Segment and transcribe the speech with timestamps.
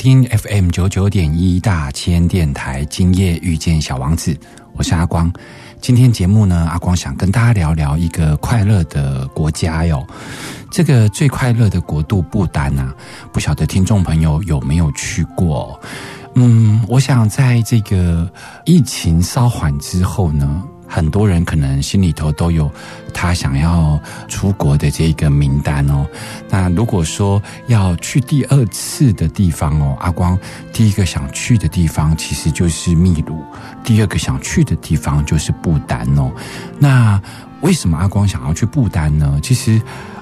[0.00, 4.34] 听 FM 九九点一大千电台，今夜遇见小王子，
[4.72, 5.30] 我是阿光。
[5.78, 10.02] 今天节目呢，阿光想跟大家聊聊一个快乐的国家哟。
[10.70, 12.94] 这个最快乐的国度不丹啊，
[13.30, 15.78] 不晓得听众朋友有没有去过？
[16.34, 18.26] 嗯，我想在这个
[18.64, 22.70] 疫情稍缓之后呢，很多人可能心里头都有
[23.14, 26.04] 他想要出国的这个名单哦。
[26.48, 30.36] 那如果说要去第二次的地方哦，阿光
[30.72, 33.42] 第一个想去的地方其实就是秘鲁，
[33.84, 36.30] 第二个想去的地方就是不丹哦。
[36.78, 37.22] 那
[37.60, 39.38] 为什么阿光想要去不丹呢？
[39.40, 39.80] 其实。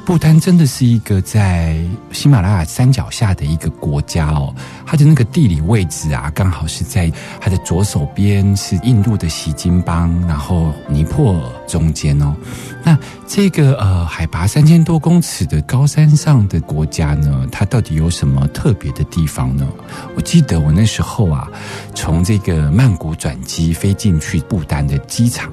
[0.08, 1.76] 不丹真的是一个在
[2.12, 4.54] 喜马拉雅山脚下的一个国家哦，
[4.86, 12.34] 它的那个地理位置啊，刚好是在它的左手边是印度的锡金邦，然后尼泊尔中间哦。
[12.82, 19.68] 那这个呃海拔三千多公尺的高山上的国家呢，它到底有什么特别的地方呢？
[20.16, 21.46] 我记得我那时候啊，
[21.94, 25.52] 从这个曼谷转机飞进去不丹的机场。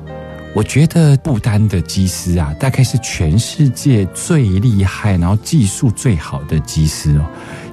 [0.56, 7.26] 我觉得不丹的机师啊，大概是全世界最厉害，然后技术最好的机师哦。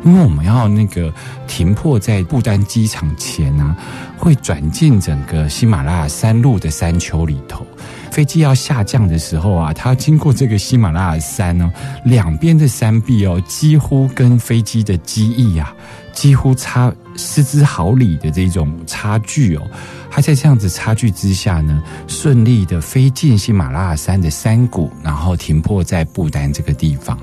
[0.04, 1.15] 因为我们要那个
[1.47, 3.76] 停泊在不丹机场前啊，
[4.19, 7.65] 会转进整个喜马拉雅山路的山丘里头。
[8.10, 11.70] 飞机要下降的时候啊，它要经过这个喜马拉雅山哦，
[12.04, 15.72] 两边的山壁哦，几乎跟飞机的机翼啊，
[16.12, 19.62] 几乎差失之毫厘的这种差距哦。
[20.10, 27.18] 他在这样子差距之下呢，顺利的飞进喜马拉雅山的山谷，然后停泊在不丹这个地方。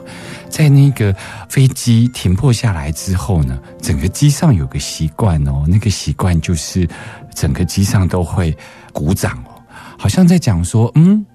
[0.49, 1.15] 在那个
[1.47, 6.87] 飞机停泊下来之后呢，整个机上有个习惯哦，那个习惯就是
[7.35, 8.57] 整个机上都会
[8.91, 9.61] 鼓掌哦，
[9.97, 11.25] 好像在讲说，嗯。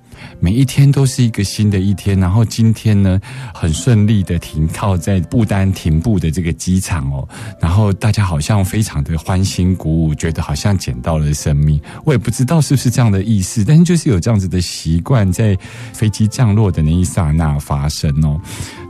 [0.41, 3.21] 每一天都是一个新的一天，然后今天呢，
[3.55, 7.27] 很顺利的停靠在不丹停步的这个机场哦，
[7.61, 11.81] 然后大家好像非常的欢欣鼓舞，觉得好像捡到了生命。
[12.05, 15.57] 我也不知道是不是这样的意思，但是就是有这样子的习惯，在
[15.93, 18.41] 飞机降落的那一刹那发生哦。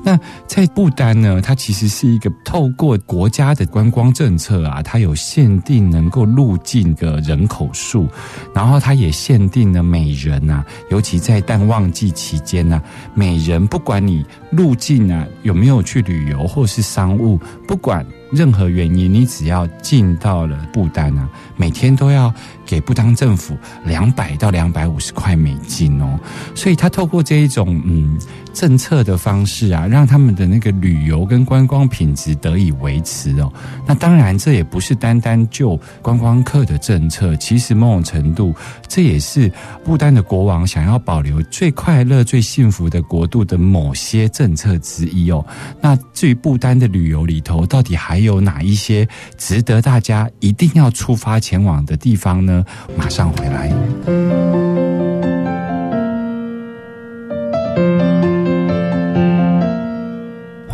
[0.06, 8.06] 那在不丹呢，它其实是一个透过国家的观光政策啊，它有限定能够入境的人口数，
[8.54, 12.82] 然后它也限定了每人啊，尤其在淡旺季期间呢、
[13.14, 22.32] 每人不管你入境啊有没有去旅游或是商务，不管任何原因，你只要进到了不丹啊，每天都要
[22.66, 26.18] 给不丹政府两百到两百五十块美金哦。
[26.54, 28.18] 所以他透过这一种嗯
[28.52, 33.52] 政策的方式啊，让他们的那个旅游跟观光品质得以维持哦。
[33.86, 38.54] 那当然，这也不是单单就观光客的政策，其实某种程度，
[38.86, 39.50] 这也是
[39.82, 45.44] 不丹的国王想要保留最快乐、最幸福的国度的某些政策之一哦。
[45.80, 52.53] 那至于不丹的旅游里头，到底还有哪一些值得大家一定要出发前往的地方呢？
[52.96, 54.63] 马上回来。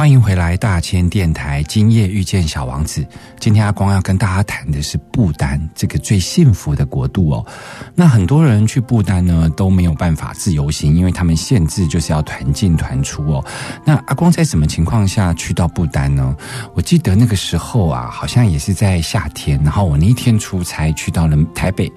[0.00, 1.62] 欢迎回来，大千电台。
[1.64, 3.06] 今夜遇见小王子。
[3.38, 7.44] 今天阿光要跟大家谈的是不丹这个最幸福的国度哦。
[7.94, 13.44] 那很多人去不丹呢都没有办法自由行，因为他们限制就是要团进团出哦。
[13.84, 16.34] 那阿光在什么情况下去到不丹呢？
[16.72, 21.92] 我记得那个时候啊，好像也是在夏天，然后我那一天出差去到了台北。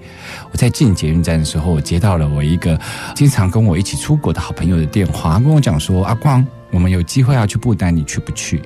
[0.52, 2.78] 我在进捷运站的时候，我接到了我一个
[3.14, 8.60] 经常跟我一起出国的好朋友的电话，跟我讲说：“阿光。”我们有机会要去不丹，你去不去？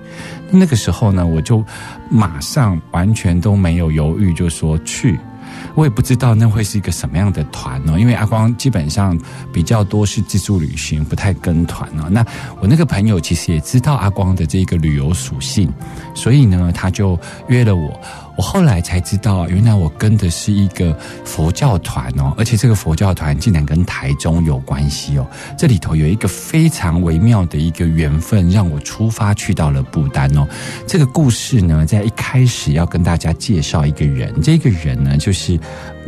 [0.51, 1.63] 那个时候呢，我就
[2.11, 5.21] 马上完全都没有犹豫，就说去。
[5.75, 9.19] 我也不知道那会是一个什么样的团哦，因为阿光基本上
[9.53, 12.09] 比较多是自助旅行，不太跟团哦。
[12.11, 12.25] 那
[12.61, 15.73] 我那个朋友其实也知道阿光的这个旅游属性，
[16.15, 17.19] 所以呢，他就
[17.49, 18.01] 约了我。
[18.39, 25.27] 我后来才知道，原来我跟的是一个佛教团哦，而且这个佛教团竟然跟台中有关系哦。
[25.57, 30.47] 这里头有一个非常微妙的一个缘分，让我出发去到了不丹哦。
[30.87, 35.59] 这个故事呢，在一开始要跟大家介绍一个人，这个人呢就是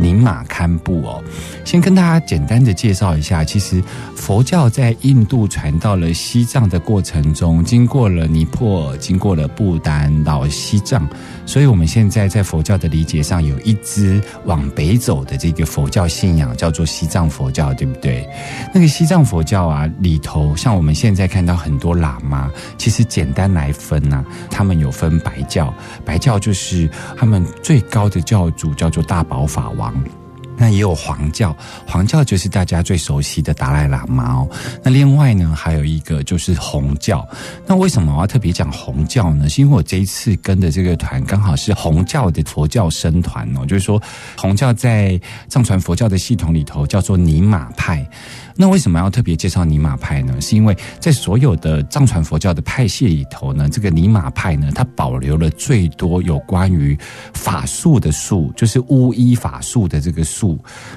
[0.00, 1.22] 宁玛堪布哦。
[1.64, 3.82] 先跟大家简单的介绍一下，其实
[4.16, 11.06] 佛教在印度传到了西藏的过程中，经过了尼泊尔，经过了不丹到西藏，
[11.44, 12.30] 所以我们现在。
[12.30, 18.24] 在佛教的理解上，有一支往北走的这个佛教信仰，叫做西藏佛教，对不对？
[18.72, 25.74] 那个西藏佛教啊，里头像我们现在看到很多喇嘛，其实简单来分呐，他们有分白教，
[26.04, 29.89] 白教就是他们最高的教主叫做大宝法王。
[29.90, 30.19] sagen.
[30.60, 34.48] 那也有黄教，黄教就是大家最熟悉的达赖喇嘛哦。
[34.82, 37.26] 那另外呢，还有一个就是红教。
[37.66, 39.48] 那为什么我要特别讲红教呢？
[39.48, 44.00] 是因为我这一次跟的这个团刚好是红教的佛教僧团哦，就是说
[44.36, 45.18] 红教在
[45.48, 48.06] 藏传佛教的系统里头叫做尼玛派。
[48.54, 50.38] 那为什么要特别介绍尼玛派呢？
[50.42, 56.98] 是因为在所有的藏传佛教的派系里头呢，这个尼玛派呢，它保留了最多有关于
[57.32, 60.49] 法术的术，就是巫医法术的这个术。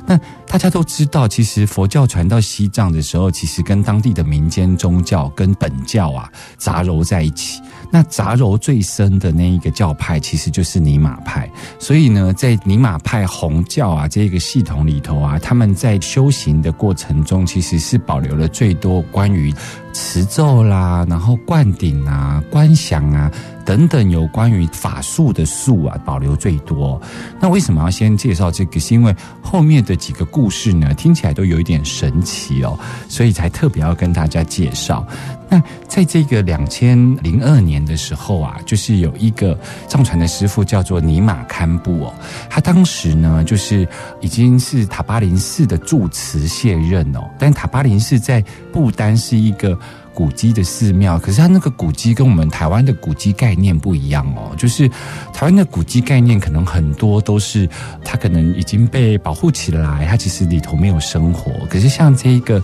[0.05, 0.19] 但
[0.53, 7.59] 大家都知道，其实佛教传到西藏的时候，其实跟当地的民间宗教跟本教啊杂糅在一起。
[7.91, 11.49] 那杂糅最深的那一个教派，其实就是尼玛派。
[11.79, 19.51] 所以呢，在尼玛派红教啊这个系统里头啊，他们在修行的过程中，其实是保留了最多关于
[19.91, 23.31] 持咒啦，然后灌顶啊、观想啊。
[23.65, 27.01] 等等，有关于法术的术啊，保留最多。
[27.39, 28.77] 那为什么要先介绍这个？
[28.77, 35.07] 是因为后面的几个故故事呢，听起来都有一点神奇哦，所以才特别要跟大家介绍。
[35.47, 39.57] 那在这个两千零二年的时候啊，就是有一个
[39.87, 42.13] 藏传的师傅叫做尼玛堪布哦，
[42.49, 43.87] 他当时呢，就是
[44.19, 48.43] 已经是塔巴林寺的住持卸任哦，但塔巴林寺在
[48.73, 49.79] 不丹是一个。
[50.13, 54.55] 古迹的寺庙，可是它那个古迹跟我们台湾的古迹概念不一样哦。
[54.57, 54.87] 就是
[55.33, 57.67] 台湾的古迹概念，可能很多都是
[58.03, 61.51] 它可能已经被保护起来，它其实里头没有生活。
[61.69, 62.63] 可是像这一个。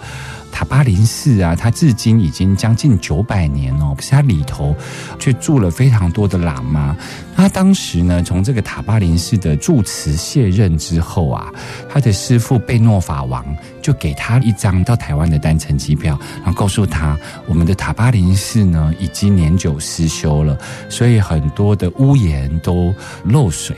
[0.51, 4.75] 塔巴林寺啊，它至今已经将近九百年哦，可是它里头
[5.17, 6.95] 却住了非常多的喇嘛。
[7.35, 11.49] 他当时呢，从这个塔巴林寺的住持卸任之后啊，
[11.89, 13.45] 他的师父贝诺法王
[13.81, 17.17] 就给他一张到台湾的单程机票，然后告诉他，
[17.47, 20.57] 我们的塔巴林寺呢已经年久失修了，
[20.89, 22.93] 所以很多的屋檐都
[23.23, 23.73] 漏水，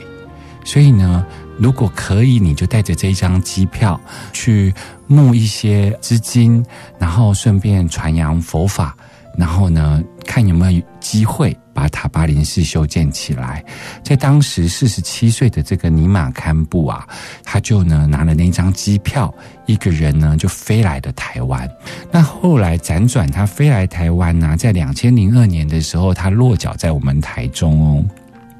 [0.64, 1.24] 所以呢。
[1.58, 4.00] 如果可以，你就带着这一张机票
[4.32, 4.74] 去
[5.06, 6.64] 募一些资金，
[6.98, 8.96] 然后顺便传扬佛法，
[9.38, 13.62] 然后呢，看有没有机会把塔巴林寺修建起来。
[14.02, 17.06] 在当时四十七岁的这个尼玛堪布啊，
[17.44, 19.32] 他就呢拿了那张机票，
[19.66, 21.70] 一个人呢就飞来了台湾。
[22.10, 28.04] 那后来辗转他飞来台湾呢，在两千零二年的时候，他落脚在我们台中哦。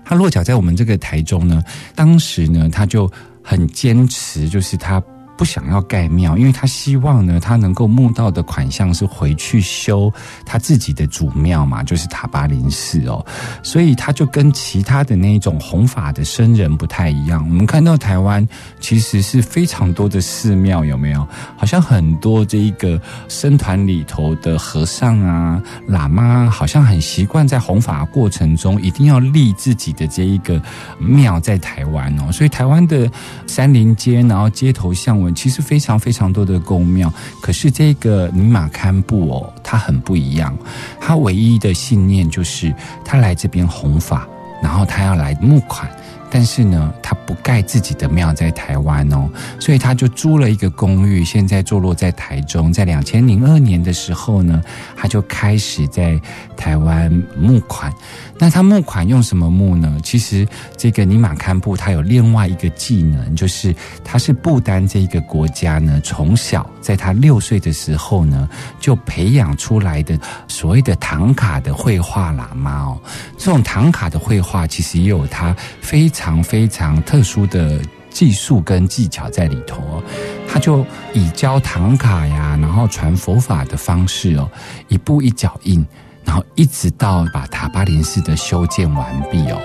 [0.04, 1.62] 他落脚在我们这个台中呢，
[1.94, 3.10] 当时呢，他就
[3.42, 5.02] 很坚持，就是他。
[5.36, 10.12] 不想要盖庙，因为他希望呢，他能够募到的款项是回去修
[10.46, 13.24] 他自己的祖庙嘛，就是塔巴林寺哦。
[13.60, 17.44] 所以他就跟其他的那一种弘法的僧人不太一样。
[17.48, 18.46] 我们看到台湾
[18.78, 21.26] 其实是非常多的寺庙，有没有？
[21.56, 30.62] 好像很多这一个僧团里头的和尚啊、喇嘛，好像很习惯在弘法过程中一定要立自己的这一个
[30.98, 32.30] 庙在台湾哦。
[32.30, 33.10] 所以台湾的
[33.48, 35.31] 山林街，然后街头巷尾。
[35.34, 40.56] 其实非常非常多的宫庙，可是这个尼玛堪布哦，他很不一样。
[41.00, 42.74] 他唯一的信念就是
[43.04, 44.26] 他来这边弘法，
[44.62, 45.90] 然后他要来募款。
[46.34, 49.28] 但是呢，他不盖自己的庙在台湾哦，
[49.60, 52.72] 所以他就租了一个公寓，现在坐落在台中。
[52.72, 54.62] 在两千零二年的时候呢，
[54.96, 56.18] 他就开始在
[56.56, 57.92] 台湾募款。
[58.38, 60.00] 那他募款用什么募呢？
[60.02, 68.48] 其实这个尼玛堪布他有另外一个技能，就是他是不丹这一个国家呢，从小在他六岁的时候呢，
[68.80, 73.00] 就培养出来的所谓的唐卡的绘画喇嘛哦。
[73.36, 76.22] 这种唐卡的绘画其实也有他非常。
[76.22, 80.00] 常非常特殊的技术跟技巧在里头，
[80.48, 84.48] 他就以教唐卡呀，然后传佛法的方式哦，
[84.86, 85.84] 一步一脚印，
[86.24, 89.60] 然后一直到把塔巴林寺的修建完毕哦。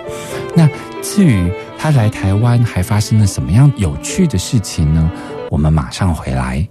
[0.55, 0.67] 那
[1.01, 5.11] 至于他来台湾还发生了什么样有趣的事情呢？
[5.49, 6.67] 我们马上回来。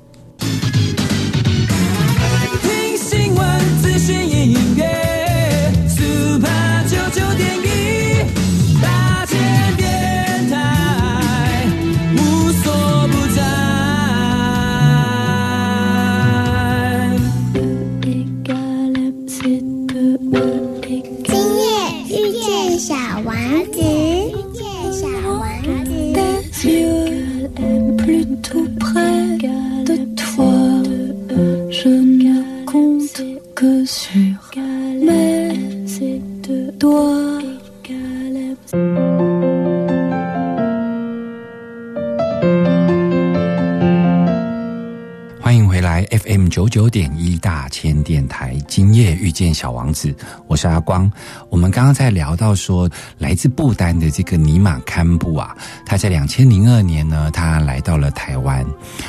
[47.36, 50.14] 九点一大千电台，今夜遇见小王子，
[50.46, 51.10] 我是阿光。
[51.48, 52.86] 我们刚刚在聊到说，
[53.16, 58.62] 来自不丹的这个尼玛堪布啊，他在两千零二年呢，他来到了台湾。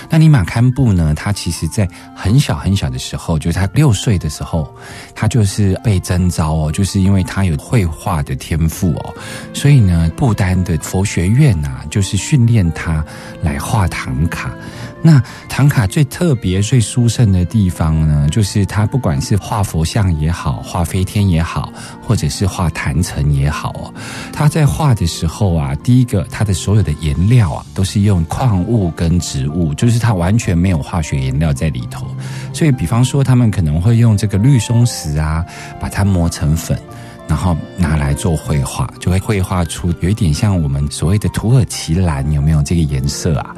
[0.09, 1.85] 那尼玛堪布呢，他其实在
[2.15, 4.73] 很小很小的时候，就是他六岁的时候，
[5.13, 9.13] 他就是被征召哦，就是因为他有绘画的天赋哦，
[9.53, 13.03] 所以呢，不丹的佛学院呐、就是训练他
[13.41, 14.55] 来画唐卡。
[14.99, 23.91] 那唐卡最特别、最殊胜的地方呢，就是他不管是画佛像也好，画飞天也好，或者是画坛城也好，
[24.31, 32.05] 他在画的时候啊，第一个，他的所有的颜料啊，都是用矿物跟植物，就是他完全没有化学颜料在里头。
[32.53, 35.43] 所以，比方说，他们可能会用这个绿松石啊，
[35.79, 36.79] 把它磨成粉。
[37.27, 43.55] 然后拿来做绘画，就会绘画出有一点像我们所谓的土耳其蓝，有没有这个颜色啊？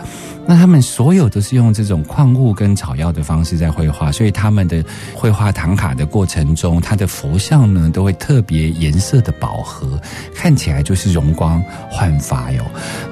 [0.47, 4.83] 那他们所有都是用这种矿物跟草药的方式在绘画，所以他们的
[5.13, 10.01] 绘画唐卡的过程中，它的佛像呢都会特别颜色的饱和，
[10.33, 12.65] 看起来就是容光焕发哟。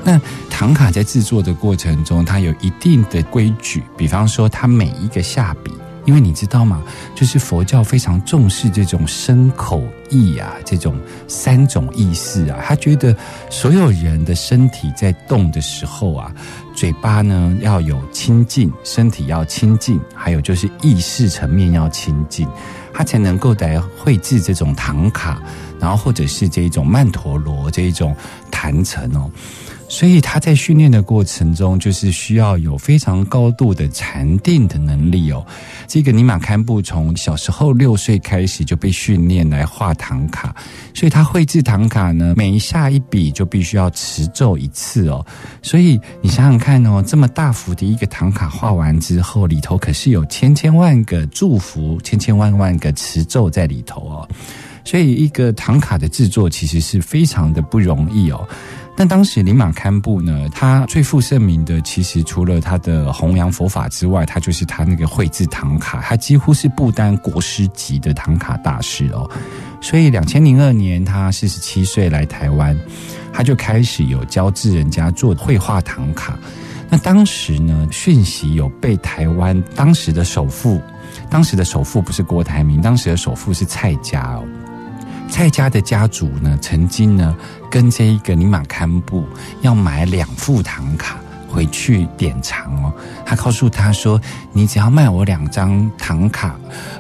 [0.03, 5.71] 那唐卡在制作的过程中，它有一定的规矩，比方说它每一个下笔。
[6.07, 6.81] 因为你知道吗？
[7.13, 10.97] 就是佛教非常重视这种身口意啊，这种
[11.27, 12.59] 三种意识啊。
[12.63, 13.13] 他觉得
[13.49, 16.33] 所有人的身体在动的时候啊，
[16.73, 22.47] 嘴巴呢要有清净，身体要清净，还有就是意识层面要清净，
[22.93, 25.41] 他才能够来绘制这种唐卡，
[25.77, 28.15] 然后或者是这一种曼陀罗这一种
[28.49, 29.29] 坛城哦。
[29.89, 35.45] 所以他在训练的过程中，就是需要有非常高度的禅定的能力哦。
[35.87, 40.53] 这个尼玛堪布从小时候六岁开始就被训练来画唐卡，
[40.93, 45.25] 所以他绘制唐卡呢，每一下一笔就必须要持咒一次哦。
[45.61, 54.27] 所以你想想看哦，这么大幅的一个唐卡画完之后，里头可是有千千万个祝福，千千万万个持咒在里头哦。
[54.83, 58.47] 所以一个唐卡的制作其实是非常的不容易哦。
[58.99, 69.29] 但当时林马堪布呢，他最负盛名的，其实除了他的弘扬佛法之外，他就是他那个绘制唐卡，他几乎是不丹国师级的唐卡大师哦。
[69.79, 72.75] 所以两千零二年，他四十七岁来台湾，
[73.31, 76.35] 他就开始有教制人家做绘画唐卡。
[76.89, 80.81] 那当时呢，讯息有被台湾当时的首富，
[81.29, 84.43] 当时的首富不是郭台铭，当时的首富是蔡家哦。
[85.29, 87.35] 蔡家的家族呢，曾经呢
[87.69, 89.27] 跟这一个尼玛堪布
[89.61, 91.17] 要买两副唐卡。
[91.57, 92.93] 回去典藏哦。
[93.25, 94.21] 他告诉他说
[94.53, 96.55] ：“你只要卖我两张唐卡，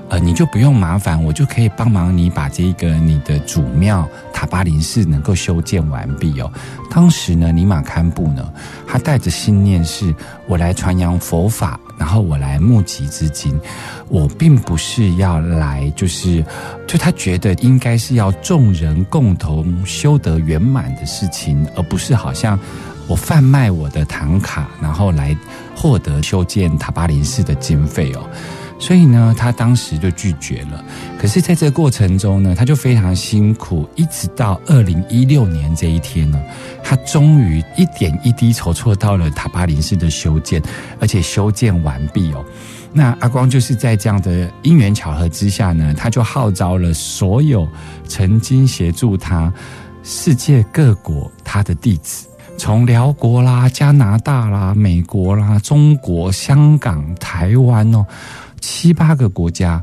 [0.09, 6.51] 呃，你就不用麻烦，我就可以帮忙你把这个你的祖庙塔巴林寺能够修建完毕哦。”
[6.89, 8.51] 当时呢，尼玛堪布呢，
[8.87, 10.11] 他带着信念是：
[10.47, 11.79] 我来传扬佛法。
[11.99, 13.59] 然后我来募集资金，
[14.07, 16.45] 我并不是要来，就是，
[16.85, 22.55] 就他觉得应该是要众人共同修得圆满的事情，而不是好像
[23.07, 25.35] 我贩卖我的唐卡，然后来
[25.75, 28.29] 获得修建塔巴林寺的经费哦。
[28.79, 30.85] 所以呢，他当时就拒绝了。
[31.19, 36.39] 可是，在这个过程中呢，他就非常辛苦，一直到二零一六年这一天呢，
[36.83, 40.61] 他终于一点一滴筹措到了塔巴林寺的修建，
[40.99, 42.45] 而且修建完毕哦。
[42.93, 47.67] 那阿光就是在这样的因缘巧合之下呢，他就号召了所有
[48.07, 49.51] 曾经协助他
[50.03, 52.26] 世界各国他的弟子。
[52.57, 58.05] 从辽国啦、加拿大啦、美国啦、中国、香港、台湾哦，
[58.59, 59.81] 七八个国家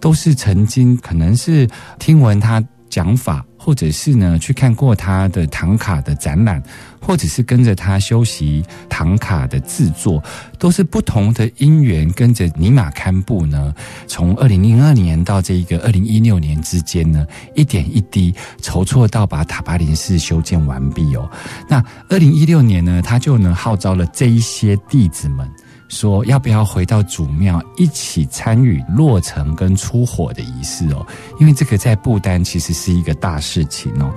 [0.00, 1.68] 都是曾经可能是
[1.98, 6.62] 听闻他讲法，或者是呢去看过他的唐卡的展览，
[7.00, 10.22] 或者是跟着他修习唐卡的制作，
[10.56, 13.74] 都是不同的因缘，跟着尼玛堪布呢，
[14.06, 18.32] 从二零零二年到这一个二零一六年之间呢，一点一滴
[18.62, 21.28] 筹措到把塔巴林寺修建完毕哦。
[21.68, 25.50] 那二零一六年呢，他就呢号召了这一些弟子们。
[25.88, 31.06] 说要不要回到祖庙一起参与落成跟出火的仪式哦？
[31.38, 34.12] 因为这个在不丹其实是一个大事情哦。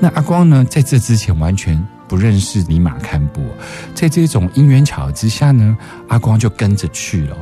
[0.00, 3.40] 那阿光呢，在这之前完全不认识尼玛堪布，
[3.94, 5.76] 在这种因缘巧合之下呢，
[6.08, 7.36] 阿光就跟着去了。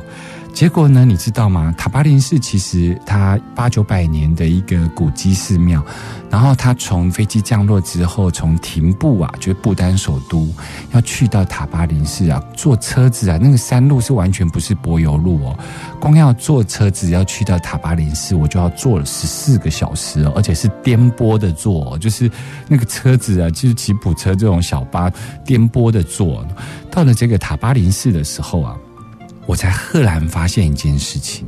[0.53, 1.73] 结果呢，你知道吗？
[1.75, 5.83] 塔巴林寺其实它八九百年的一个古迹寺庙，
[6.29, 10.47] 然后它从飞机降落之后，从廷布啊，就是不丹首都，
[10.91, 15.57] 要去到塔巴林寺啊，坐车子啊，那个山路是完全不是柏油路哦，
[15.99, 22.29] 光要坐车子要去到塔巴林寺，我就要坐了十四个小时哦，而且是颠簸的坐，就是
[22.67, 25.09] 那个车子啊，就是吉普车这种小巴
[25.43, 26.45] 颠簸的坐，
[26.91, 28.77] 到了这个塔巴林寺的时候啊。
[29.45, 31.45] 我才赫然发现一件事情，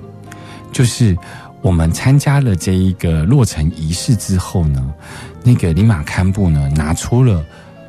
[0.72, 1.18] 就是
[1.62, 4.94] 我们参加了这一个落成仪式之后呢，
[5.44, 7.46] 那个尼玛堪布呢拿出了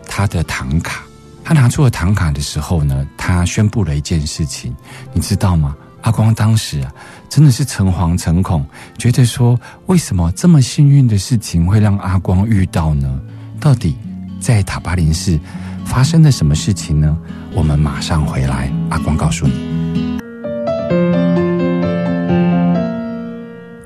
[0.06, 1.02] 他的唐卡，
[1.42, 4.75] 他拿出了唐卡的时候呢，他宣布了一件事情，
[5.12, 5.75] 你知道吗？
[6.02, 6.92] 阿光当时啊，
[7.30, 8.64] 真的是诚惶诚恐，
[8.99, 13.20] 觉得说为什么这么幸运的事情会让阿光遇到呢？
[13.58, 13.96] 到底
[14.38, 15.40] 在塔巴林寺
[15.87, 17.16] 发生了什么事情呢？
[17.54, 19.84] 我们马上回来，阿光告诉你。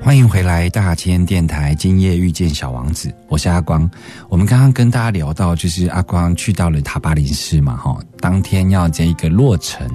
[0.09, 1.75] 欢迎回来，大千电台。
[1.75, 3.87] 今夜遇见小王子，我是阿光。
[4.27, 9.87] 我们刚刚跟大家聊到，就是阿光去到了塔巴林寺嘛，哈，当天要这一个落成。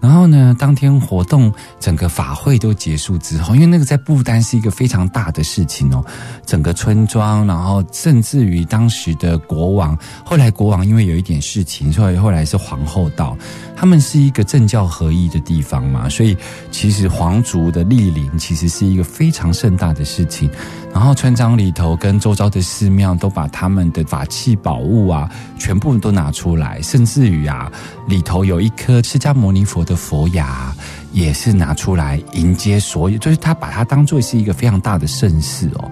[0.00, 6.04] 然后呢，当天活动整个法会都结束之后，因为那个在不丹是一个非常大的事情哦，
[6.44, 13.36] 整个村庄，然后甚至于当时的国王，后来国王因为有一点事情，所以后来是皇后到，
[13.74, 16.36] 他们是一个政教合一的地方嘛，所以
[16.70, 20.50] 其实皇族的莅临其实是一个非常盛大的事情。
[20.96, 27.70] 然后村庄里头跟周遭的寺庙都把他们的法器宝物啊，全部都拿出来，甚至于啊，
[28.08, 30.74] 里头有一颗释迦牟尼佛的佛牙，
[31.12, 35.90] 也是拿出来迎接所有，就是他把它当做是一个非常大的盛事哦。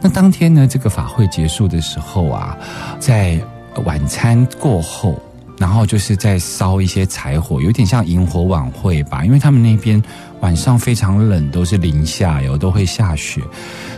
[0.00, 2.56] 那当天呢，这个法会结束的时候啊，
[2.98, 3.38] 在
[3.84, 5.20] 晚餐过后。
[5.58, 10.02] 然后就是在烧一些柴火，有点像萤火晚会吧，因为他们那边
[10.40, 13.42] 晚上非常冷，都是零下，有都会下雪。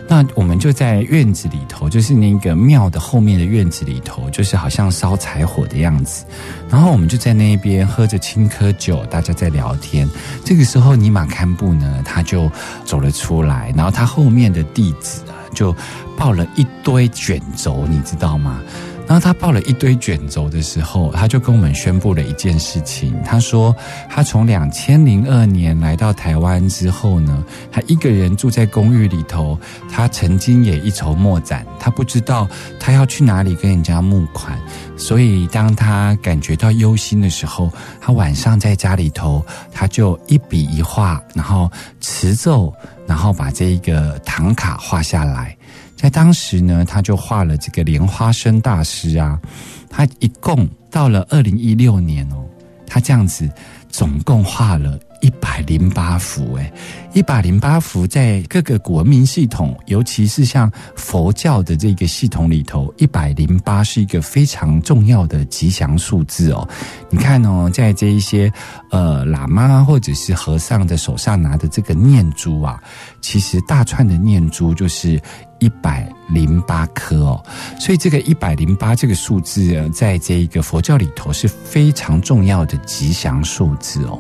[0.09, 6.25] 那我们就在院子里头，就是那个庙的后面的院子里头，就是好像烧柴火的样子。
[6.69, 10.09] 然后我们就在那边喝着青稞酒，大家在聊天。
[10.45, 12.51] 这个时候，尼玛堪布呢，他就
[12.85, 15.75] 走了出来，然后他后面的弟子啊，就
[16.19, 18.61] 抱了一堆卷轴，你知道吗？
[19.07, 23.15] 然后他抱了一堆卷轴的时候，他就跟我们宣布了一件事情。
[23.25, 23.75] 他说，
[24.09, 29.59] 他从两千零二年来到台湾之后呢，他一个人住在公寓里头。
[29.91, 32.49] 他曾经也一筹莫展，他不知道
[32.81, 34.59] 他要去哪里跟人家募款。
[34.97, 42.73] 所以当他感觉到忧心的时候，他晚上在家里头，他就一笔一画，然后持咒，
[43.07, 45.55] 然后把这一个唐卡画下来。
[46.03, 49.41] 在当时呢，他就画了这个莲花生大师啊，
[49.89, 52.45] 他一共到了二零一六年哦，
[52.89, 53.49] 他这样子
[53.89, 54.99] 总共画了。
[55.23, 56.73] 一百零八幅，哎，
[57.13, 66.69] 一百零八幅，在各个古文明系统，尤其是像佛教的这个系统里头，一百零八是一个非常重要的吉祥数字哦。
[67.09, 68.53] 你看哦，在这一些
[68.91, 72.83] 呃喇嘛或者是和尚的手上拿的这个念珠啊，
[73.21, 75.23] 其实大串的念珠就是
[75.61, 77.41] 一百零八颗哦。
[77.79, 84.19] 所以这个一百零八这个数字，在这一个佛教里头是非常重要的吉祥数字哦。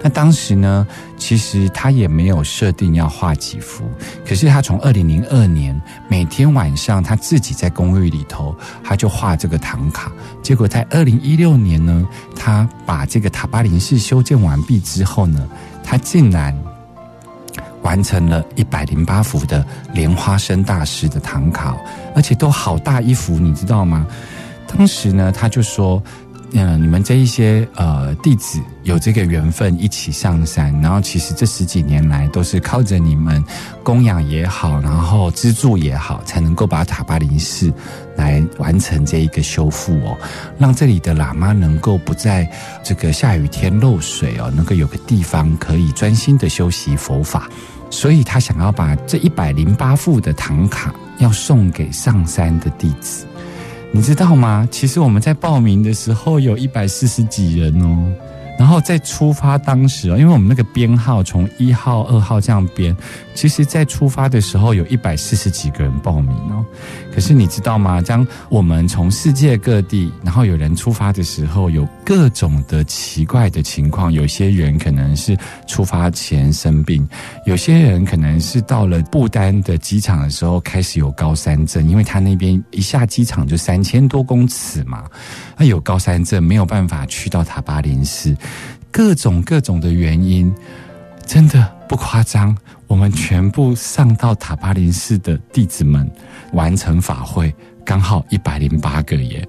[0.00, 3.82] 那当时呢，其实他也没有设定要画几幅，
[4.24, 10.12] 可是他从二零零二年每天晚上他自己在公寓里头，他就画这个唐卡。
[10.40, 12.06] 结果在二零一六年呢，
[12.36, 15.48] 他把这个塔巴林寺修建完毕之后呢，
[15.82, 16.56] 他竟然
[17.82, 21.76] 完成了一百零八幅的莲花生大师的唐卡，
[22.14, 24.06] 而且都好大一幅，你知道吗？
[24.68, 26.00] 当时呢，他就说。
[26.52, 33.44] 嗯，你们这一些呃弟子有这个缘分一起上山，然后其实这十几年来都是靠着你们
[33.82, 37.70] 供养也好，然后资助也好，才能够把塔巴林寺
[38.16, 40.16] 来完成这一个修复哦，
[40.58, 42.50] 让这里的喇嘛能够不在
[42.82, 47.46] 这个下雨天漏水哦，能够有个地方可以专心的修习佛法。
[47.90, 53.26] 所以他想要把这一百零八副的唐卡要送给上山的弟子。
[53.90, 54.68] 你知道吗？
[54.70, 58.12] 其实我们在报名的时候有一百四十几人哦。
[58.58, 62.94] 然后在出发当时，因为我们那个编号从一号、二号这样编，
[63.32, 66.66] 其实在出发的时候有一百四十几个人报名哦。
[67.14, 68.02] 可是你知道吗？
[68.02, 74.12] 当我们从世界各地，然后有人出发的时候，有各种的奇怪的情况。
[74.12, 77.08] 有些人可能是出发前生病，
[77.46, 85.04] 有些人可能是到了不丹的机场的时候开始有高山症，因为他那边一下机场就三千多公尺嘛，
[85.56, 88.36] 他有高山症，没有办法去到塔巴林寺。
[88.90, 90.52] 各种各种的原因，
[91.26, 92.56] 真的不夸张。
[92.86, 96.10] 我们全部上到塔巴林寺的弟子们
[96.54, 99.46] 完成法会，刚好一百零八个耶。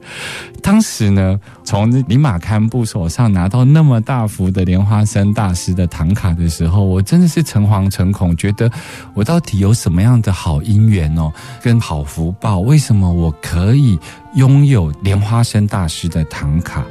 [0.61, 8.69] 当时呢，从尼玛堪布手上拿到那么大幅的莲花生大师的唐卡的时候，我真的是诚惶诚恐，觉得
[9.13, 11.31] 我到底有什么样的好姻缘哦，
[11.63, 12.59] 跟好福报？
[12.59, 13.97] 为什么我可以
[14.35, 16.83] 拥有莲花生大师的唐卡？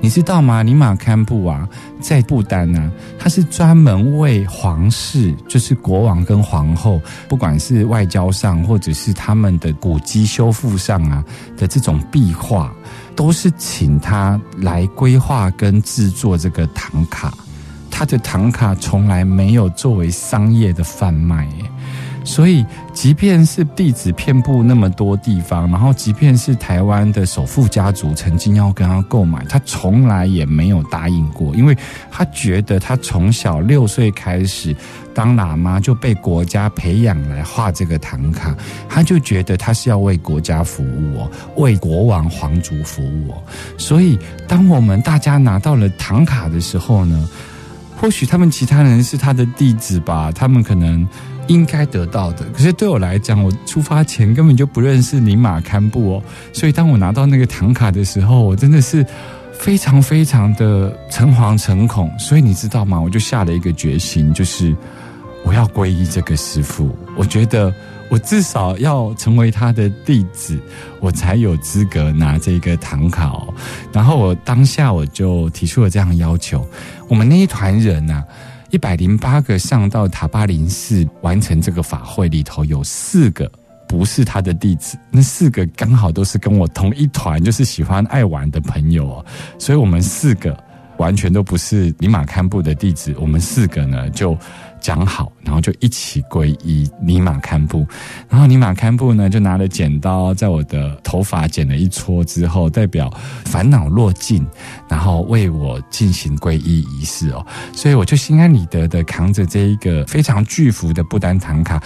[0.00, 0.62] 你知道吗？
[0.62, 1.68] 尼玛堪布啊，
[2.00, 11.24] 在不丹呢，他是专门为皇室，就是国王跟皇后，不管是外交上或者是他们的古迹修复上啊
[11.56, 12.72] 的这种壁画，
[13.14, 17.32] 都是请他来规划跟制作这个唐卡。
[17.90, 21.48] 他的唐卡从来没有作为商业的贩卖，
[22.26, 31.78] 所以，即便是弟子遍布那么多地方，然后即便是台湾的首富家族曾经要跟他购买，他从来也没有答应过，因为
[32.10, 34.74] 他觉得他从小六岁开始
[35.14, 38.56] 当喇嘛就被国家培养来画这个唐卡，
[38.88, 43.42] 他就觉得他是要为国家服务哦，为国王皇族服务哦。
[43.78, 47.28] 所以，当我们大家拿到了唐卡的时候呢？
[47.98, 51.08] 或许他们其他人是他的弟子吧，他们可能
[51.48, 52.44] 应该得到的。
[52.52, 59.04] 可是对我来讲，我出发前根本就不认识尼玛堪布哦，所以当我拿到那个唐卡的时候，我真的是
[59.52, 62.10] 非常非常的诚惶诚恐。
[62.18, 63.00] 所以你知道吗？
[63.00, 64.74] 我就下了一个决心，就是
[65.44, 66.96] 我要皈依这个师傅。
[67.16, 67.72] 我觉得。
[68.08, 70.56] 我至少要成为他的弟子，
[71.00, 73.36] 我才有资格拿这个唐卡。
[73.92, 76.64] 然后我当下我就提出了这样要求。
[77.08, 78.22] 我们那一团人呐，
[78.76, 83.50] 一百零八个上到塔巴林寺完成这个法会里头，有四个
[83.88, 89.26] 不是他的弟子，那四个刚好都是跟我同一团，就是喜欢爱玩的朋友哦。
[89.58, 90.54] 所以我们四个
[90.98, 94.36] 完全都不是尼玛堪布的弟子，我们四个呢就。
[94.78, 97.84] 讲好，然后就一起皈依尼玛堪布，
[98.28, 103.12] 然后尼玛堪布呢就拿了剪刀，在我的头发剪了一撮之后，代表
[103.46, 104.46] 烦恼落尽，
[104.88, 111.82] 然后为我进行皈依仪式哦，所以我就心安理得的扛着这一个非常巨幅的布丹唐卡，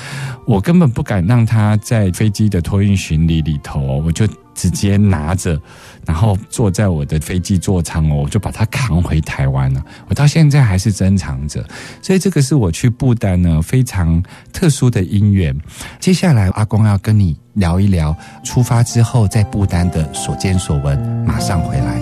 [0.46, 4.28] 我根本不敢让他在飞机的托运行李里头，我就。
[4.60, 5.58] 直接拿着，
[6.04, 9.82] 然后坐在我的飞机座舱哦，我就把它扛回台湾了。
[10.06, 11.64] 我到现在还是珍藏着，
[12.02, 15.58] 所以这个是我去不丹呢非常特殊的因缘。
[15.98, 21.98] 接下来阿光要跟你聊一聊出发之后在不丹的所见所闻，马上回来。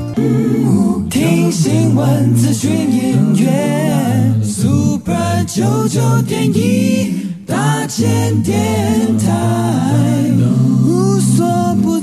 [1.09, 7.15] 听新闻、资讯、音乐，Super 九九点一
[7.47, 9.29] 大千电台，
[10.85, 11.98] 无所不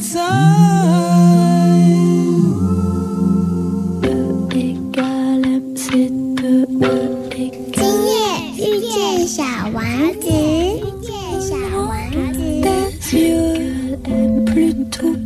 [14.92, 15.25] 在。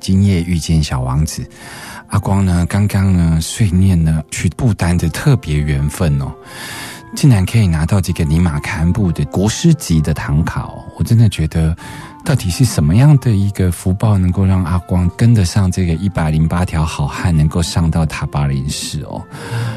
[0.00, 1.44] 今夜遇见小王子。
[2.08, 6.30] 阿光呢，刚刚呢碎念呢去不丹的特别缘分哦，
[7.16, 11.74] 竟然可以拿到这个尼玛堪布的国师级的唐卡哦，我真的觉得
[12.22, 19.24] 到底是什么样的一个福报，能够让阿光跟得上这个一百零八条好汉，能够上到塔巴林寺哦？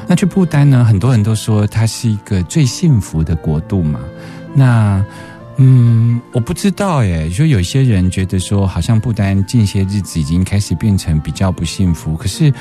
[0.05, 3.99] 那去不丹呢，很多人都说它是一个最幸福的国度嘛，
[4.53, 5.01] 那。
[5.57, 7.29] 嗯，我不知道耶。
[7.29, 12.15] 就有些人觉得说，好像不丹近些日子已经开始变成比较不幸福。
[12.15, 12.53] 可是，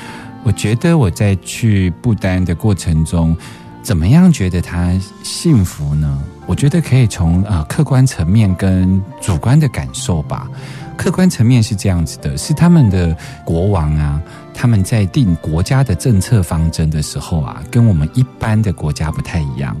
[0.43, 3.35] 我觉得我在去不丹的过程中，
[3.83, 6.23] 怎么样觉得他幸福呢？
[6.45, 10.47] 我觉得可以从呃客观层面跟主观的感受吧。
[10.95, 14.21] 客观层面是这样子的，是他们的国王啊，
[14.53, 19.75] 他们在定国家的政策方针的时候啊，跟我们一般的国家不太一样。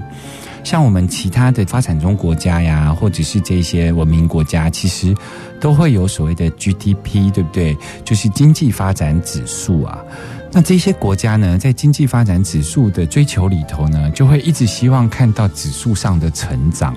[0.65, 5.15] 像我们其他的发展中国家呀，或者是这些文明国家，其实
[5.61, 7.77] 都会有所谓的 GDP，对不对？
[8.03, 10.03] 就是经济发展指数啊。
[10.51, 16.95] 那这些国家呢，在经济发展指数的追求里头呢，就会一直希望看到指数上的成长。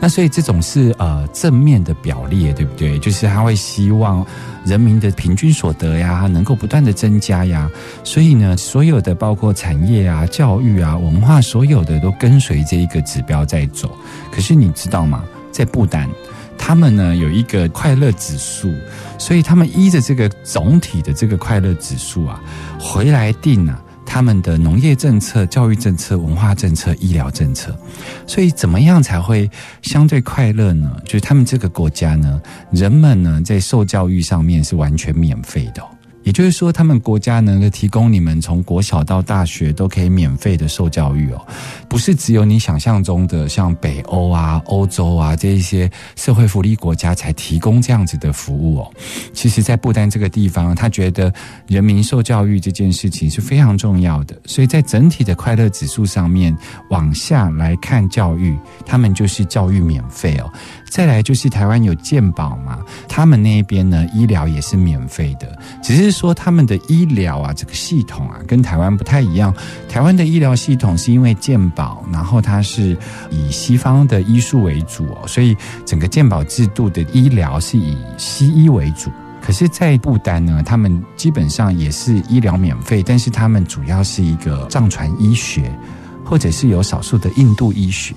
[0.00, 2.98] 那所以这种是呃正面的表列，对不对？
[2.98, 4.26] 就是他会希望
[4.64, 7.70] 人民的平均所得呀能够不断的增加呀。
[8.02, 13.94] 所以呢，所有的包括产业啊、教育啊、文化，所有的都跟随这一个指标在走。
[14.32, 15.22] 可是你知道吗？
[15.52, 16.08] 在不丹，
[16.56, 18.72] 他们呢有一个快乐指数，
[19.18, 22.40] 所以他们依着这个总体的这个快乐指数啊，
[22.78, 23.78] 回来定啊。
[24.12, 27.72] 他们的农业政策、教育政策、文化政策、医疗政策，
[28.26, 29.48] 所以怎么样才会
[29.82, 30.90] 相对快乐呢？
[31.04, 32.42] 就是他们这个国家呢，
[32.72, 35.99] 人们呢在受教育上面是完全免费的。
[36.22, 41.46] 也就是说，他们国家能够提供你们从国小到大学都可以免费的受教育哦，
[41.88, 48.92] 不是只有你想象中的像北欧啊、欧洲啊这一些社会福利国家才提供这样子的服务哦。
[49.32, 51.32] 其实，在不丹这个地方，他觉得
[51.66, 56.56] 人民受教育这件事情是非常重要的，所以在整体的快乐指数上面
[56.90, 60.52] 往下来看教育，他们就是教育免费哦。
[60.90, 69.54] 再来就是台湾有健保嘛，他们那边呢医疗也是免费的，只是说他们的医疗啊这个系统啊跟台湾不太一样。
[69.88, 72.96] 台湾的医疗系统是因为健保，然后它是
[73.30, 79.10] 以西方的医术为主哦，所以整个健保制度的医疗是以西医为主。
[79.42, 85.72] 可是，在不丹呢，他们基本上也是医疗免费，但是他们主要是一个藏传医学，
[86.22, 88.14] 或者是有少数的印度医学。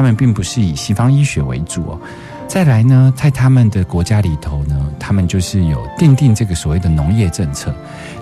[0.00, 2.00] 他们并不是以西方医学为主哦。
[2.48, 7.72] 再来呢，在他们的国家里头呢，他们就是有定定这个所谓的农业政策。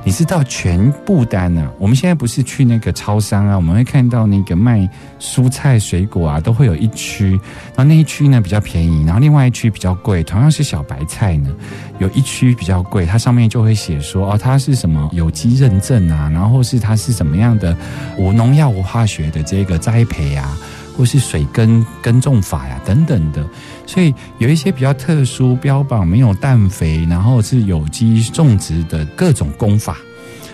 [0.02, 1.70] 你知道全不丹呢？
[1.78, 4.86] 我们现在不是去那个超商啊，我们会看到那个卖
[5.20, 7.30] 蔬菜水果啊，都会有一区，
[7.76, 10.24] 然后那一区呢比较便宜，然后另外一区比较贵。
[10.24, 11.54] 同样是小白菜呢，
[12.00, 17.74] 有一区比较贵，它上面就会写说哦，它是什么有机认证啊，然后是它是什么样的
[18.18, 20.58] 无农药无化学的这个栽培啊。
[20.98, 23.48] 或是水耕耕种法呀等等的，
[23.86, 29.96] 所以有一些比较特殊标榜没有氮肥，然后是有机种植的各种工法。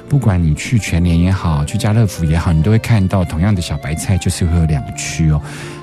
[0.06, 5.40] 不管你去全联也好，去家乐福也好，你都会看到同样的小白菜，就是会有两区哦。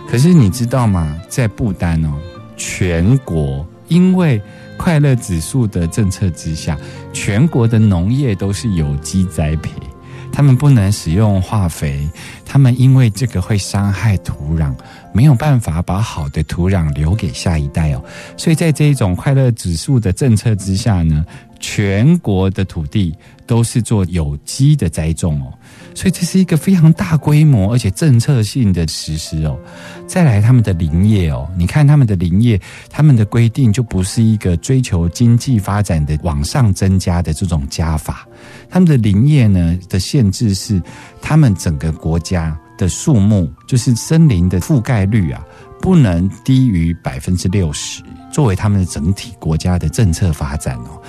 [0.08, 1.20] 可是你知道吗？
[1.28, 2.14] 在不丹哦，
[2.56, 4.40] 全国因为
[4.78, 6.78] 快乐指数的政策之下，
[7.12, 9.72] 全国的农业都是有机栽培。
[10.32, 12.08] 他们不能使用化肥，
[12.46, 14.74] 他们因为这个会伤害土壤，
[15.14, 18.04] 没有办法把好的土壤留给下一代哦。
[18.38, 21.26] 所以在这一种快乐指数的政策之下呢，
[21.62, 23.16] 全国的土地
[23.48, 25.54] 都是做有机的栽种哦。
[25.94, 29.60] 所以这是一个非常大规模而且政策性的实施哦。
[30.08, 38.28] 再来他们的林业哦，你看他们的林业，他们的规定就不是一个追求经济发展的往上增加的这种加法。
[38.70, 40.82] 他们的林业呢的限制是，
[41.22, 45.44] 他们整个国家的树木，就是森林的覆盖率啊，
[45.82, 51.02] 不能低于百分之六十，作为他们的整体国家的政策发展哦。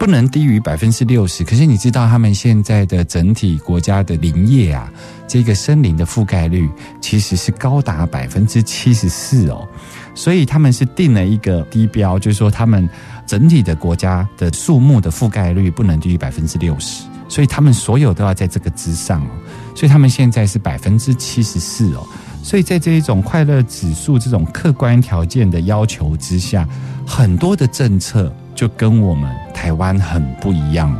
[0.00, 4.90] 不能低于百分之六十，可是你知道他们现在的整体国家的林业啊，
[5.28, 6.66] 这个森林的覆盖率
[7.02, 9.68] 其实是高达百分之七十四哦，
[10.14, 12.88] 所以他们是定了一个低标，就是说他们
[13.26, 19.30] 整体的国家的树木的覆盖率不能低于百分之六十，所以他们所有都要在这个之上哦，
[19.74, 22.06] 所以他们现在是百分之七十四哦，
[22.42, 26.66] 所以在这一种快乐指数这种客观条件的要求之下，
[27.06, 28.34] 很多的政策。
[28.60, 30.98] 就跟我们台湾很不一样哦。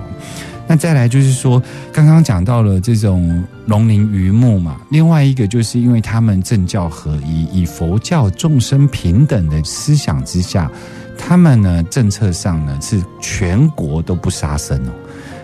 [0.67, 10.71] 那再来就是说，刚刚讲到了这种龙鳞鱼目嘛，另外一个就是因为他们政教合一，以佛教众生平等的思想之下，
[11.19, 14.93] 他们呢政策上呢是全国都不杀生哦。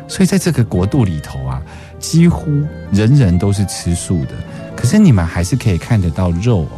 [0.09, 1.61] 所以在这个国度里头啊，
[1.99, 2.47] 几乎
[2.93, 4.31] 人人都是吃素的。
[4.75, 6.71] 可是你们还是可以看得到肉哦。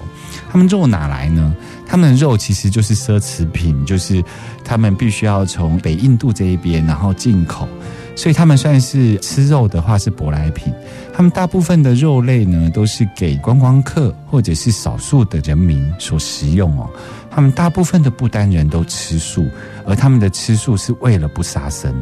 [0.51, 1.55] 他们肉哪来呢？
[1.87, 4.23] 他们的肉其实就是奢侈品，就是
[4.65, 7.69] 他们必须要从北印度这一边然后进口，
[8.15, 10.73] 所以他们算是吃肉的话是舶来品。
[11.15, 16.89] 他们大部分的肉类呢都是给观光客或者是少数的人民所食用哦。
[17.31, 19.47] 他们大部分的不丹人都吃素，
[19.87, 21.95] 而他们的吃素是为了不杀生，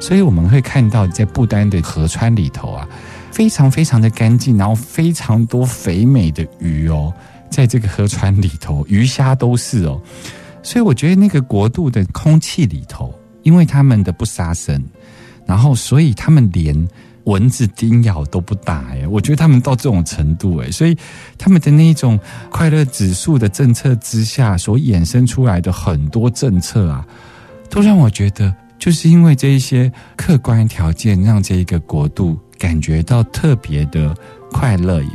[0.00, 2.88] 所以我们会看到在不丹的河川里头啊，
[3.30, 7.12] 非常非常的干净，然后非常多肥美的鱼哦。
[7.54, 10.02] 在这个河川里头，鱼虾都是哦，
[10.60, 13.14] 所以我觉得那个国度的空气里头，
[13.44, 14.82] 因为他们的不杀生，
[15.46, 16.76] 然后所以他们连
[17.26, 20.98] 蚊子叮咬都不打哎，我觉得他们到这种程度哎，所以
[21.38, 22.18] 他们的那一种
[22.50, 27.06] 快乐指数的政策之下所衍生出来的很多政策啊，
[27.70, 34.12] 都让我觉得，就是因为这一些客观条件，让这一个国度感觉到特别的
[34.54, 35.10] 快乐耶。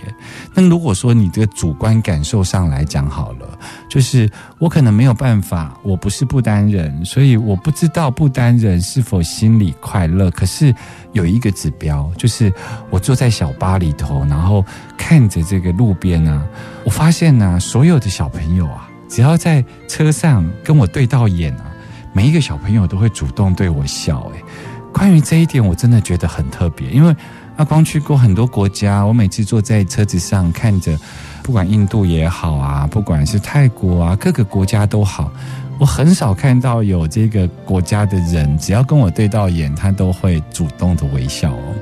[0.53, 3.47] 那如果说你这个主观感受上来讲好了，
[3.87, 10.29] 就是我可能没有办法，我不是不丹人，所以我不知道不丹人是否心里快乐。
[10.29, 10.75] 可是
[11.13, 12.51] 有一个指标，就是
[12.89, 14.65] 我坐在小巴里头，然后
[14.97, 16.45] 看着这个路边啊，
[16.83, 21.71] 我发现呢、所有的小朋友啊，只要在车上跟我对到眼啊，
[22.11, 24.19] 每一个小朋友都会主动对我笑。
[24.33, 24.43] 诶，
[24.91, 27.15] 关于这一点，我真的觉得很特别，因为
[27.59, 30.97] 阿光去过很多国家，我每次坐在车子上看着，
[31.43, 35.29] 不管印度也好啊，不管是泰国啊，各个国家都好，
[35.77, 41.75] 我很少看到有这个国家的人，只要跟我对到眼，他都会主动的微笑哦。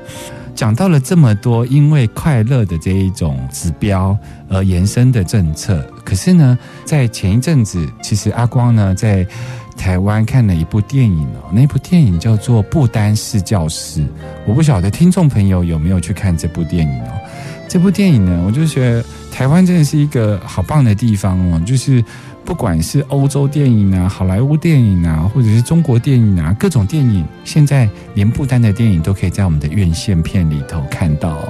[0.52, 9.24] 讲到了这么多，因为快乐的这一种指标而延伸的政策，可是呢，在前一阵子，其实阿光呢在
[9.78, 14.00] 台湾看了一部电影哦，那部电影叫做《不丹式教室》，
[14.44, 17.12] 我不晓得听众朋友有没有去看这部电影哦。
[17.68, 22.02] 这部电影呢，我就觉得台湾真的是一个好棒的地方哦，就是
[22.44, 31.46] 不管是欧洲电影啊、好莱坞电影啊，或者是中国电影啊，各种电影，现在连不丹的电影都可以在我们的院线片里头看到、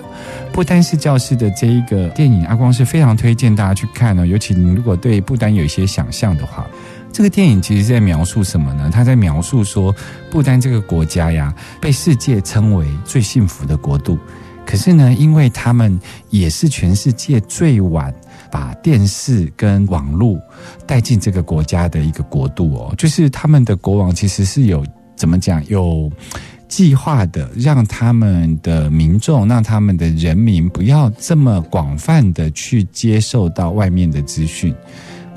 [0.52, 6.66] 不丹式教室的这一个电影，阿光是非常推荐大家去看哦，尤其你如果对不丹有一些想象的话。
[7.18, 8.88] 这个电影其实在描述什么呢？
[8.92, 9.92] 他在描述说，
[10.30, 14.16] 不丹这个国家呀，被世界称为最幸福的国度。
[14.64, 15.98] 可是呢，因为他们
[16.30, 18.14] 也是全世界最晚
[18.52, 20.38] 把电视跟网络
[20.86, 26.08] 带进这个国家的一个国度哦，就是他们的国王其实是有怎么讲有。
[26.68, 34.74] 计划的让他们的民众，让他们的人民不要这么广泛的去接受到外面的资讯，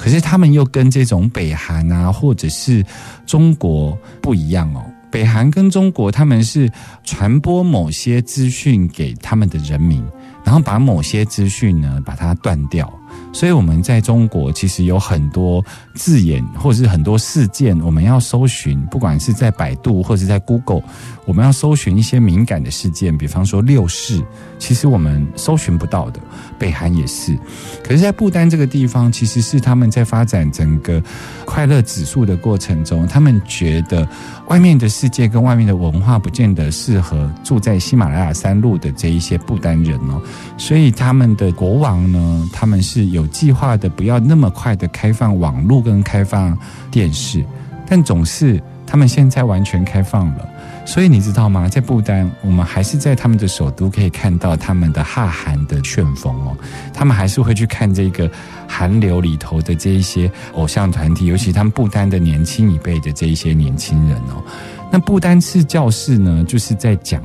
[0.02, 2.84] 可是他们又跟这种北韩啊，或者是
[3.28, 4.84] 中国不一样哦。
[5.12, 6.72] 北韩跟中国他们是
[7.04, 10.04] 传播某些资讯给他们的人民，
[10.44, 12.92] 然后把某些资讯呢把它断掉。
[13.34, 15.64] 所以我们在中国其实有很多
[15.96, 20.82] 字眼或者是很多事件，我们要搜寻，不管是在百度或者是在 Google，
[21.26, 24.24] 我们要搜寻一些敏感的事件，比方说六四，
[24.58, 26.20] 其实我们搜寻不到的。
[26.62, 27.36] 北韩也是，
[27.84, 31.02] 可是，在不丹这个地方，其实是他们在发展整个
[31.44, 34.08] 快乐指数的过程中，他们觉得
[34.48, 40.22] 外面的世界跟外面的文化不见得适合住在喜马拉雅山路的这一些不丹人哦，
[40.56, 46.56] 所以他们的国王呢，他们是有计划的，不要那么快的开放网络跟开放
[46.92, 47.44] 电视，
[47.88, 50.48] 但总是他们现在完全开放了。
[50.92, 51.70] 所以你知道吗？
[51.70, 56.54] 在不丹，我们还是在他们的首都可以看到他们的哈韩的旋风哦。
[56.94, 58.30] 他们还是会去看这个
[58.68, 64.44] 韩流里头的这一些偶像团体，尤其他们不丹的年轻一辈的这一些年轻人哦。
[64.92, 67.24] 那不丹式教室呢，就是在讲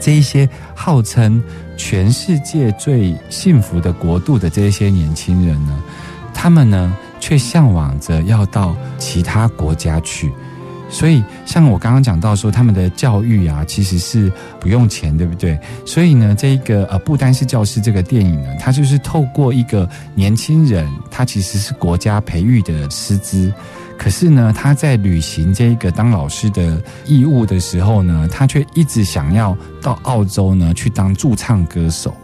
[0.00, 1.42] 这一些号称
[1.76, 5.82] 全世界最幸福的国度的这一些年轻人呢，
[6.32, 10.32] 他们呢却向往着要到其他国家去。
[10.90, 15.58] 所以，像我刚刚讲到说，他们的教育啊，其实是不用钱，对不对？
[15.86, 23.52] 所以呢，这一个呃，不单是教师这个电影呢，它就是透过一个年轻人，他其实是国家培育的师资，
[23.96, 32.14] 可是呢，他在履行这个当老师的义务的时候呢，他却一直想要到澳洲呢去当驻唱歌手。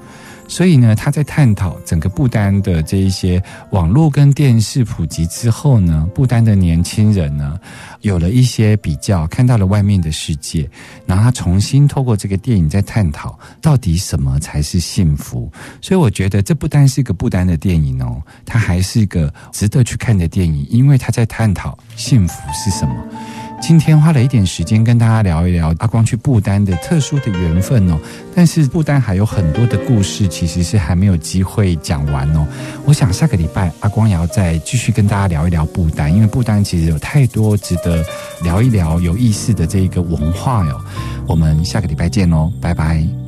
[0.49, 7.59] 所以呢，他在探讨整个不丹的这一些网络跟电视普及之后呢，不丹的年轻人呢，
[8.01, 10.69] 有了一些比较，看到了外面的世界，
[11.05, 15.51] 然后他重新透过这个电影在探讨到底什么才是幸福。
[15.81, 22.95] 所以我觉得这不单是一个不丹的电影哦，它还是一个值得去看的电影，因为他在探讨幸福是什么。
[23.67, 27.99] 今天花了一点时间跟大家聊一聊阿光去不丹的特殊的缘分哦，
[28.33, 32.47] 但是不丹还有很多的故事，其实是还没有机会讲完哦。
[32.85, 38.05] 我想下个礼拜阿光也要再继续跟大家聊一聊不丹，因为不丹其实有太多值得
[38.45, 40.81] 聊一聊有意思的这一个文化哟。
[41.27, 43.26] 我们下个礼拜见喽，拜拜。